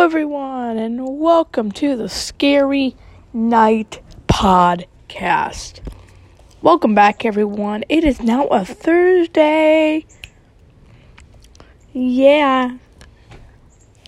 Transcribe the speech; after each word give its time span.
everyone, 0.00 0.78
and 0.78 1.18
welcome 1.20 1.70
to 1.70 1.94
the 1.94 2.08
Scary 2.08 2.96
Night 3.34 4.00
Podcast. 4.26 5.80
Welcome 6.62 6.94
back, 6.94 7.26
everyone. 7.26 7.84
It 7.90 8.02
is 8.02 8.22
now 8.22 8.46
a 8.46 8.64
Thursday. 8.64 10.06
Yeah. 11.92 12.78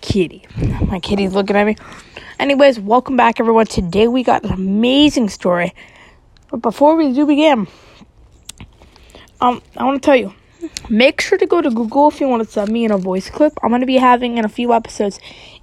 Kitty. 0.01 0.47
My 0.87 0.99
kitty's 0.99 1.35
looking 1.35 1.57
at 1.57 1.67
me. 1.67 1.77
Anyways, 2.39 2.81
welcome 2.81 3.19
back, 3.19 3.39
everyone. 3.39 3.67
Today 3.67 4.09
we 4.09 4.23
got 4.23 4.45
an 4.45 4.51
amazing 4.53 5.29
story. 5.29 5.75
But 6.51 6.63
before 6.63 6.97
we 6.97 7.13
do 7.13 7.27
begin, 7.27 7.69
um, 9.43 9.61
I 9.77 9.85
want 9.85 10.03
to 10.03 10.07
tell 10.07 10.17
you 10.17 10.33
make 10.89 11.21
sure 11.21 11.37
to 11.37 11.47
go 11.47 11.61
to 11.61 11.71
Google 11.71 12.09
if 12.09 12.21
you 12.21 12.29
want 12.29 12.43
to 12.45 12.51
send 12.51 12.71
me 12.71 12.87
in 12.87 12.93
a 12.93 12.99
voice 12.99 13.29
clip. 13.29 13.53
I'm 13.63 13.69
going 13.69 13.83
to 13.83 13.87
be 13.87 13.99
having 13.99 14.39
in 14.39 14.45
a 14.47 14.49
few 14.49 14.73
episodes. 14.73 15.21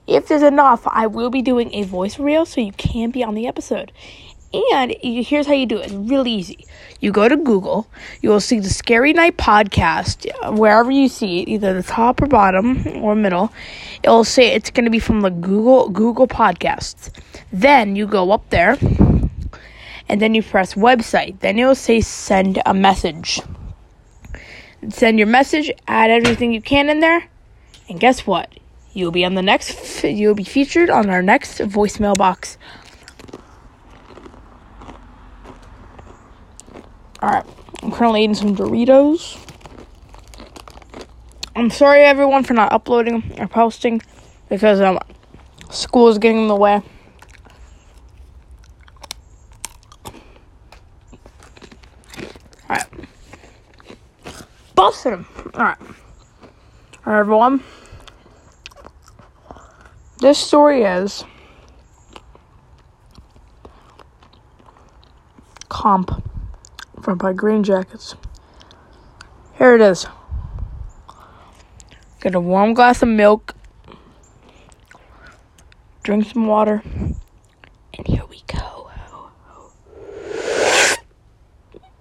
If 0.09 0.27
there's 0.27 0.41
enough, 0.41 0.81
I 0.87 1.07
will 1.07 1.29
be 1.29 1.41
doing 1.41 1.73
a 1.73 1.83
voice 1.83 2.17
reel 2.19 2.45
so 2.45 2.61
you 2.61 2.71
can 2.73 3.11
be 3.11 3.23
on 3.23 3.35
the 3.35 3.47
episode. 3.47 3.91
And 4.73 4.95
here's 5.01 5.45
how 5.45 5.53
you 5.53 5.67
do 5.67 5.77
it. 5.77 5.85
It's 5.85 5.93
really 5.93 6.31
easy. 6.31 6.65
You 6.99 7.11
go 7.11 7.29
to 7.29 7.37
Google, 7.37 7.87
you 8.21 8.29
will 8.29 8.39
see 8.39 8.59
the 8.59 8.69
Scary 8.69 9.13
Night 9.13 9.37
podcast 9.37 10.27
wherever 10.57 10.89
you 10.89 11.07
see 11.07 11.41
it, 11.41 11.49
either 11.49 11.73
the 11.73 11.83
top 11.83 12.21
or 12.21 12.25
bottom 12.25 12.85
or 13.03 13.15
middle. 13.15 13.53
It'll 14.01 14.23
say 14.23 14.47
it's 14.47 14.71
going 14.71 14.85
to 14.85 14.91
be 14.91 14.99
from 14.99 15.21
the 15.21 15.29
Google 15.29 15.89
Google 15.89 16.27
Podcasts. 16.27 17.11
Then 17.53 17.95
you 17.95 18.07
go 18.07 18.31
up 18.31 18.49
there 18.49 18.77
and 20.09 20.19
then 20.19 20.33
you 20.33 20.41
press 20.41 20.73
website. 20.73 21.39
Then 21.41 21.59
it'll 21.59 21.75
say 21.75 22.01
send 22.01 22.59
a 22.65 22.73
message 22.73 23.41
send 24.87 25.17
your 25.19 25.27
message, 25.27 25.71
add 25.87 26.09
everything 26.09 26.53
you 26.53 26.61
can 26.61 26.89
in 26.89 26.99
there, 26.99 27.27
and 27.89 27.99
guess 27.99 28.25
what? 28.25 28.49
You'll 28.93 29.11
be 29.11 29.23
on 29.23 29.35
the 29.35 29.41
next. 29.41 30.03
You'll 30.03 30.35
be 30.35 30.43
featured 30.43 30.89
on 30.89 31.09
our 31.09 31.21
next 31.21 31.59
voicemail 31.59 32.17
box. 32.17 32.57
All 37.21 37.29
right, 37.29 37.45
I'm 37.83 37.91
currently 37.91 38.23
eating 38.23 38.35
some 38.35 38.55
Doritos. 38.55 39.37
I'm 41.55 41.69
sorry 41.69 42.01
everyone 42.01 42.43
for 42.45 42.53
not 42.53 42.71
uploading 42.71 43.35
or 43.37 43.47
posting 43.47 44.01
because 44.47 44.79
um 44.79 44.97
school 45.69 46.07
is 46.07 46.17
getting 46.17 46.43
in 46.43 46.47
the 46.47 46.55
way. 46.55 46.81
Alright. 52.69 52.85
Busted 54.73 55.13
him. 55.13 55.25
Alright. 55.53 55.77
Alright, 57.05 57.19
everyone. 57.19 57.63
This 60.19 60.37
story 60.37 60.83
is 60.83 61.23
Comp 65.69 66.11
from 67.01 67.17
by 67.17 67.31
Green 67.31 67.63
Jackets. 67.63 68.15
Here 69.57 69.75
it 69.75 69.81
is. 69.81 70.07
Get 72.19 72.35
a 72.35 72.39
warm 72.41 72.73
glass 72.73 73.01
of 73.01 73.07
milk. 73.07 73.55
Drink 76.03 76.25
some 76.25 76.47
water. 76.47 76.83
And 77.93 78.05
here 78.05 78.25
we 78.29 78.43
go. 78.45 78.91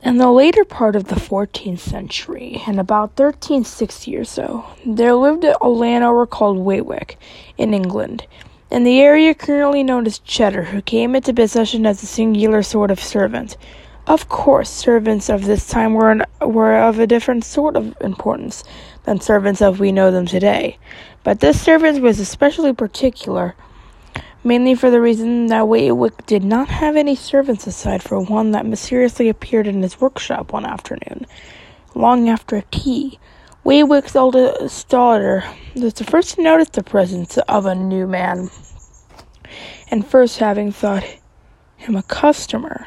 In 0.08 0.16
the 0.16 0.30
later 0.30 0.64
part 0.64 0.96
of 0.96 1.08
the 1.08 1.16
14th 1.16 1.80
century, 1.80 2.62
in 2.66 2.78
about 2.78 3.10
1360 3.10 4.16
or 4.16 4.24
so, 4.24 4.64
there 4.86 5.12
lived 5.12 5.44
a 5.44 5.68
landowner 5.68 6.24
called 6.24 6.56
Waywick 6.56 7.18
in 7.58 7.74
England, 7.74 8.26
in 8.70 8.84
the 8.84 9.02
area 9.02 9.34
currently 9.34 9.82
known 9.82 10.06
as 10.06 10.18
Cheddar, 10.20 10.62
who 10.62 10.80
came 10.80 11.14
into 11.14 11.34
possession 11.34 11.84
as 11.84 12.02
a 12.02 12.06
singular 12.06 12.62
sort 12.62 12.90
of 12.90 12.98
servant. 12.98 13.58
Of 14.06 14.30
course, 14.30 14.70
servants 14.70 15.28
of 15.28 15.44
this 15.44 15.66
time 15.66 15.92
were, 15.92 16.10
an, 16.10 16.24
were 16.40 16.78
of 16.78 16.98
a 16.98 17.06
different 17.06 17.44
sort 17.44 17.76
of 17.76 17.94
importance 18.00 18.64
than 19.04 19.20
servants 19.20 19.60
as 19.60 19.78
we 19.78 19.92
know 19.92 20.10
them 20.10 20.24
today, 20.24 20.78
but 21.22 21.40
this 21.40 21.60
servant 21.60 22.00
was 22.00 22.18
especially 22.18 22.72
particular 22.72 23.56
mainly 24.44 24.74
for 24.74 24.90
the 24.90 25.00
reason 25.00 25.46
that 25.46 25.64
Waywick 25.64 26.26
did 26.26 26.44
not 26.44 26.68
have 26.68 26.96
any 26.96 27.14
servants 27.14 27.66
aside 27.66 28.02
from 28.02 28.26
one 28.26 28.52
that 28.52 28.66
mysteriously 28.66 29.28
appeared 29.28 29.66
in 29.66 29.82
his 29.82 30.00
workshop 30.00 30.52
one 30.52 30.64
afternoon, 30.64 31.26
long 31.94 32.28
after 32.28 32.62
tea. 32.70 33.18
Waywick's 33.64 34.16
oldest 34.16 34.88
daughter 34.88 35.44
was 35.74 35.94
the 35.94 36.04
first 36.04 36.36
to 36.36 36.42
notice 36.42 36.70
the 36.70 36.82
presence 36.82 37.36
of 37.38 37.66
a 37.66 37.74
new 37.74 38.06
man, 38.06 38.50
and 39.90 40.06
first 40.06 40.38
having 40.38 40.72
thought 40.72 41.04
him 41.76 41.96
a 41.96 42.02
customer, 42.02 42.86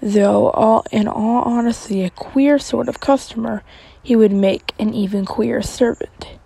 though 0.00 0.50
all 0.50 0.84
in 0.90 1.08
all 1.08 1.42
honesty 1.42 2.02
a 2.04 2.10
queer 2.10 2.58
sort 2.58 2.88
of 2.88 3.00
customer, 3.00 3.62
he 4.02 4.14
would 4.16 4.32
make 4.32 4.72
an 4.78 4.94
even 4.94 5.24
queerer 5.24 5.62
servant. 5.62 6.38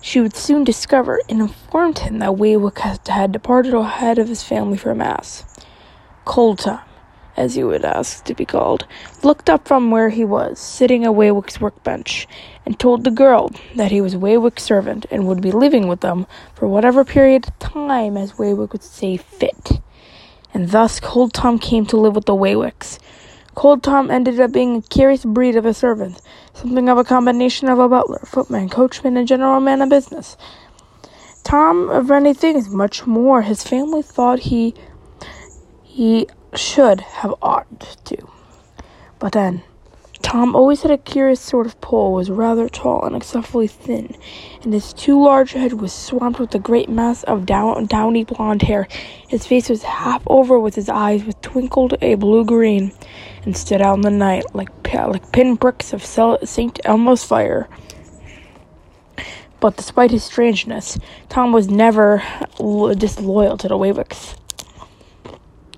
She 0.00 0.20
would 0.20 0.36
soon 0.36 0.64
discover 0.64 1.20
and 1.28 1.40
informed 1.40 1.98
him 2.00 2.20
that 2.20 2.36
Waywick 2.36 2.78
had 2.78 3.32
departed 3.32 3.74
ahead 3.74 4.18
of 4.18 4.28
his 4.28 4.42
family 4.42 4.78
for 4.78 4.94
Mass. 4.94 5.44
Cold 6.24 6.60
Tom, 6.60 6.80
as 7.36 7.56
he 7.56 7.64
would 7.64 7.84
ask 7.84 8.24
to 8.24 8.34
be 8.34 8.44
called, 8.44 8.86
looked 9.22 9.50
up 9.50 9.66
from 9.66 9.90
where 9.90 10.10
he 10.10 10.24
was, 10.24 10.58
sitting 10.60 11.04
at 11.04 11.14
Waywick's 11.14 11.60
workbench, 11.60 12.28
and 12.64 12.78
told 12.78 13.02
the 13.02 13.10
girl 13.10 13.50
that 13.74 13.90
he 13.90 14.00
was 14.00 14.14
Waywick's 14.14 14.62
servant 14.62 15.04
and 15.10 15.26
would 15.26 15.40
be 15.40 15.50
living 15.50 15.88
with 15.88 16.00
them 16.00 16.26
for 16.54 16.68
whatever 16.68 17.04
period 17.04 17.48
of 17.48 17.58
time 17.58 18.16
as 18.16 18.38
Waywick 18.38 18.72
would 18.72 18.84
say 18.84 19.16
fit. 19.16 19.80
And 20.54 20.70
thus 20.70 21.00
Cold 21.00 21.32
Tom 21.32 21.58
came 21.58 21.86
to 21.86 21.96
live 21.96 22.14
with 22.14 22.26
the 22.26 22.34
Waywicks, 22.34 22.98
Cold 23.58 23.82
Tom 23.82 24.08
ended 24.08 24.38
up 24.38 24.52
being 24.52 24.76
a 24.76 24.82
curious 24.82 25.24
breed 25.24 25.56
of 25.56 25.66
a 25.66 25.74
servant, 25.74 26.22
something 26.54 26.88
of 26.88 26.96
a 26.96 27.02
combination 27.02 27.68
of 27.68 27.80
a 27.80 27.88
butler, 27.88 28.20
footman, 28.24 28.68
coachman, 28.68 29.16
and 29.16 29.26
general 29.26 29.58
man 29.58 29.82
of 29.82 29.88
business. 29.88 30.36
Tom, 31.42 31.90
of 31.90 32.08
many 32.08 32.32
things, 32.32 32.70
much 32.70 33.04
more, 33.04 33.42
his 33.42 33.64
family 33.64 34.00
thought 34.00 34.38
he 34.38 34.74
he 35.82 36.28
should 36.54 37.00
have 37.00 37.34
ought 37.42 37.96
to. 38.04 38.28
But 39.18 39.32
then, 39.32 39.64
Tom 40.22 40.54
always 40.54 40.82
had 40.82 40.92
a 40.92 40.98
curious 40.98 41.40
sort 41.40 41.66
of 41.66 41.80
pull, 41.80 42.12
was 42.12 42.30
rather 42.30 42.68
tall 42.68 43.04
and 43.04 43.16
excessively 43.16 43.66
thin, 43.66 44.14
and 44.62 44.72
his 44.72 44.92
too 44.92 45.20
large 45.20 45.54
head 45.54 45.72
was 45.72 45.92
swamped 45.92 46.38
with 46.38 46.54
a 46.54 46.60
great 46.60 46.88
mass 46.88 47.24
of 47.24 47.44
down, 47.44 47.86
downy 47.86 48.22
blonde 48.22 48.62
hair. 48.62 48.86
His 49.26 49.46
face 49.48 49.68
was 49.68 49.82
half 49.82 50.22
over 50.28 50.60
with 50.60 50.76
his 50.76 50.88
eyes, 50.88 51.24
which 51.24 51.40
twinkled 51.40 51.94
a 52.00 52.14
blue 52.14 52.44
green, 52.44 52.92
and 53.44 53.56
stood 53.56 53.80
out 53.80 53.94
in 53.94 54.00
the 54.02 54.10
night 54.10 54.54
like 54.54 54.70
like 54.92 55.32
pinpricks 55.32 55.92
of 55.92 56.04
Saint 56.04 56.80
Elmo's 56.84 57.24
fire. 57.24 57.68
But 59.60 59.76
despite 59.76 60.12
his 60.12 60.24
strangeness, 60.24 60.98
Tom 61.28 61.52
was 61.52 61.68
never 61.68 62.22
disloyal 62.58 63.56
to 63.58 63.68
the 63.68 63.76
Waywicks 63.76 64.36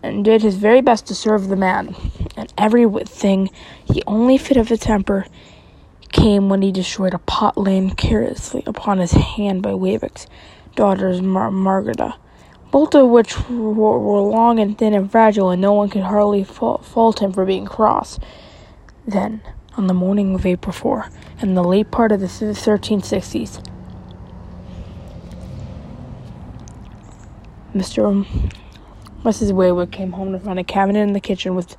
and 0.03 0.25
did 0.25 0.43
his 0.43 0.57
very 0.57 0.81
best 0.81 1.07
to 1.07 1.15
serve 1.15 1.49
the 1.49 1.57
man. 1.57 1.95
And 2.37 2.53
everything 2.57 3.51
the 3.89 4.03
only 4.07 4.39
fit 4.39 4.57
of 4.57 4.71
a 4.71 4.77
temper 4.77 5.27
came 6.13 6.49
when 6.49 6.63
he 6.63 6.73
destroyed 6.73 7.15
a 7.15 7.19
pot 7.19 7.57
laid 7.57 7.97
carelessly 7.97 8.63
upon 8.67 8.99
his 8.99 9.13
hand 9.13 9.63
by 9.63 9.71
Waywick's 9.73 10.27
daughters 10.75 11.21
Mar- 11.21 11.51
Margarita, 11.51 12.15
both 12.71 12.95
of 12.95 13.09
which 13.09 13.37
were, 13.49 13.99
were, 13.99 14.21
long 14.21 14.59
and 14.61 14.79
thin 14.79 14.95
and 14.95 15.11
fragile, 15.11 15.51
and 15.51 15.61
no 15.61 15.73
one 15.73 15.89
could 15.89 16.03
hardly 16.03 16.45
fault 16.45 17.21
him 17.21 17.33
for 17.33 17.45
being 17.45 17.67
cross. 17.67 18.19
Then, 19.07 19.43
on 19.77 19.87
the 19.87 19.95
morning 19.95 20.35
of 20.35 20.47
April 20.47 20.73
4, 20.73 21.11
in 21.41 21.55
the 21.55 21.65
late 21.65 21.91
part 21.91 22.13
of 22.13 22.21
the 22.21 22.27
1360s, 22.27 23.65
Mr. 27.75 28.27
Mrs. 29.23 29.53
Waywick 29.53 29.93
came 29.93 30.13
home 30.13 30.33
to 30.33 30.39
find 30.39 30.59
a 30.59 30.65
cabinet 30.65 31.01
in 31.01 31.13
the 31.13 31.21
kitchen 31.21 31.55
with 31.55 31.77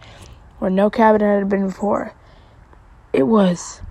where 0.59 0.69
no 0.69 0.89
cabinet 0.89 1.39
had 1.39 1.49
been 1.49 1.67
before. 1.67 2.13
It 3.13 3.23
was, 3.23 3.81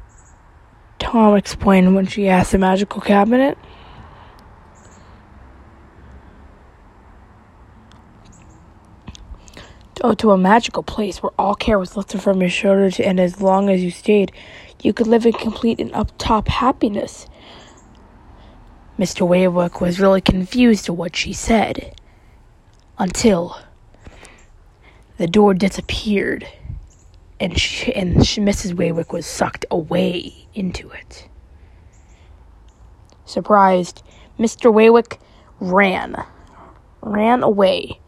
Tom 0.99 1.37
explained 1.37 1.94
when 1.94 2.06
she 2.06 2.29
asked 2.29 2.53
the 2.53 2.58
magical 2.58 3.00
cabinet. 3.00 3.58
Oh, 10.02 10.14
to 10.14 10.31
a 10.31 10.38
magical 10.38 10.82
place 10.82 11.23
where 11.23 11.32
all 11.38 11.55
care 11.55 11.79
was 11.79 11.94
lifted 11.94 12.23
from 12.23 12.41
your 12.41 12.49
shoulders, 12.49 12.99
and 12.99 13.20
as 13.20 13.43
long 13.43 13.69
as 13.69 13.85
you 13.85 13.91
stayed, 13.91 14.32
you 14.82 14.94
could 14.94 15.06
live 15.06 15.26
in 15.26 15.35
complete 15.35 15.79
and 15.79 15.93
up 15.93 16.11
top 16.17 16.49
happiness. 16.49 17.26
Mr. 18.99 19.29
Waywick 19.29 19.82
was 19.82 20.00
really 20.00 20.23
confused 20.23 20.88
at 20.88 20.97
what 20.97 21.17
she 21.17 21.35
said 21.35 21.94
until 22.99 23.61
the 25.19 25.26
door 25.26 25.52
disappeared 25.52 26.49
and 27.38 27.58
she, 27.58 27.94
and 27.94 28.26
she, 28.26 28.41
Mrs. 28.41 28.75
Waywick 28.75 29.12
was 29.12 29.26
sucked 29.26 29.67
away 29.70 30.46
into 30.55 30.91
it. 30.91 31.29
Surprised, 33.26 34.03
Mr. 34.38 34.73
Waywick 34.73 35.19
ran, 35.61 36.25
ran 37.03 37.43
away 37.43 38.00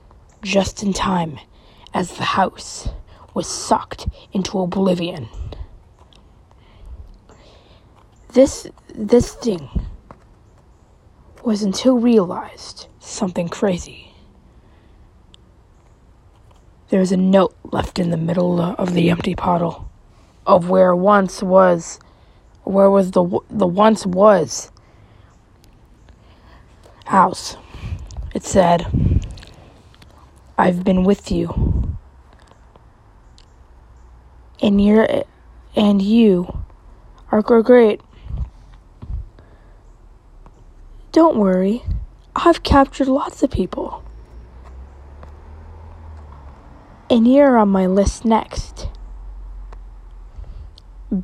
just 0.43 0.83
in 0.83 0.95
time 0.95 1.39
as 1.95 2.15
the 2.17 2.25
house 2.25 2.89
was 3.35 3.47
sucked 3.47 4.07
into 4.33 4.61
oblivion. 4.61 5.29
This 8.33 8.67
this 8.95 9.35
thing 9.35 9.69
was 11.45 11.63
until 11.63 11.99
realized 11.99 12.87
something 12.99 13.49
crazy. 13.49 14.15
There's 16.89 17.13
a 17.13 17.17
note 17.17 17.55
left 17.65 17.99
in 17.99 18.11
the 18.11 18.17
middle 18.17 18.61
of 18.61 18.95
the 18.95 19.11
empty 19.11 19.35
puddle 19.35 19.91
of 20.47 20.69
where 20.69 20.95
once 20.95 21.43
was 21.43 21.99
where 22.65 22.91
was 22.91 23.11
the 23.11 23.25
the 23.51 23.67
once 23.67 24.07
was 24.07 24.71
house. 27.07 27.57
It 28.35 28.45
said, 28.45 28.87
"I've 30.57 30.85
been 30.85 31.05
with 31.05 31.31
you, 31.31 31.82
and 34.63 34.83
you're 34.83 35.25
and 35.77 36.01
you 36.01 36.63
are 37.31 37.43
great. 37.43 38.01
Don't 41.11 41.37
worry, 41.37 41.83
I've 42.35 42.63
captured 42.63 43.09
lots 43.09 43.43
of 43.43 43.51
people, 43.51 44.03
and 47.11 47.31
you're 47.31 47.59
on 47.59 47.69
my 47.69 47.87
list 47.87 48.25
next. 48.25 48.89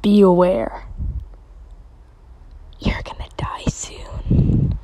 Be 0.03 0.21
aware." 0.21 0.85
You're 2.81 3.03
gonna 3.03 3.29
die 3.37 3.65
soon. 3.71 4.79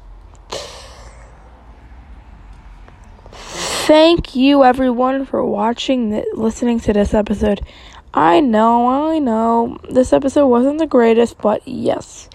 Thank 3.87 4.35
you, 4.35 4.65
everyone, 4.65 5.27
for 5.27 5.45
watching, 5.45 6.25
listening 6.35 6.81
to 6.81 6.93
this 6.93 7.15
episode. 7.15 7.61
I 8.17 8.39
know, 8.39 9.11
I 9.11 9.19
know, 9.19 9.79
this 9.91 10.13
episode 10.13 10.47
wasn't 10.47 10.79
the 10.79 10.87
greatest, 10.87 11.37
but 11.39 11.67
yes. 11.67 12.31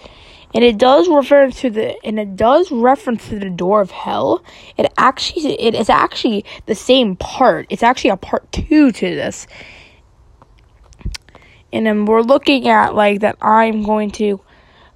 And 0.52 0.62
it 0.62 0.76
does 0.76 1.08
refer 1.08 1.50
to 1.50 1.70
the, 1.70 2.04
and 2.04 2.18
it 2.18 2.36
does 2.36 2.70
reference 2.70 3.28
to 3.30 3.38
the 3.38 3.48
door 3.48 3.80
of 3.80 3.90
hell. 3.90 4.44
It 4.76 4.92
actually, 4.98 5.58
it 5.58 5.74
is 5.74 5.88
actually 5.88 6.44
the 6.66 6.74
same 6.74 7.16
part. 7.16 7.66
It's 7.70 7.82
actually 7.82 8.10
a 8.10 8.18
part 8.18 8.52
two 8.52 8.92
to 8.92 9.14
this. 9.14 9.46
And 11.72 11.86
then 11.86 12.04
we're 12.04 12.20
looking 12.20 12.68
at 12.68 12.94
like 12.94 13.20
that. 13.20 13.38
I'm 13.40 13.82
going 13.82 14.10
to 14.12 14.40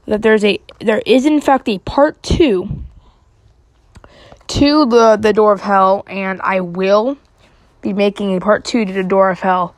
that 0.06 0.20
there's 0.20 0.44
a 0.44 0.60
there 0.80 1.02
is 1.06 1.24
in 1.24 1.40
fact 1.40 1.68
a 1.68 1.78
part 1.78 2.22
two 2.22 2.84
to 4.48 4.84
the 4.84 5.16
the 5.16 5.32
door 5.32 5.52
of 5.52 5.60
hell, 5.60 6.04
and 6.08 6.42
I 6.42 6.60
will 6.60 7.16
be 7.80 7.92
making 7.92 8.36
a 8.36 8.40
part 8.40 8.64
two 8.64 8.84
to 8.84 8.92
the 8.92 9.04
door 9.04 9.30
of 9.30 9.40
hell. 9.40 9.74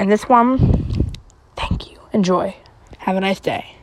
And 0.00 0.10
this 0.10 0.26
one, 0.30 1.12
thank 1.56 1.90
you. 1.92 1.98
Enjoy. 2.14 2.56
Have 3.00 3.16
a 3.16 3.20
nice 3.20 3.38
day. 3.38 3.76